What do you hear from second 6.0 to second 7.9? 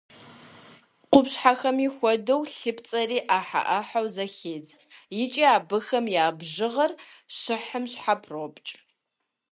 я бжыгъэр щихым